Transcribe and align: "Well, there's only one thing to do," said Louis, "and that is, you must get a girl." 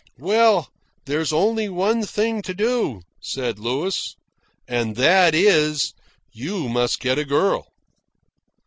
"Well, 0.17 0.67
there's 1.05 1.31
only 1.31 1.69
one 1.69 2.03
thing 2.07 2.41
to 2.41 2.55
do," 2.55 3.03
said 3.21 3.59
Louis, 3.59 4.15
"and 4.67 4.95
that 4.95 5.35
is, 5.35 5.93
you 6.31 6.67
must 6.67 6.99
get 6.99 7.19
a 7.19 7.23
girl." 7.23 7.67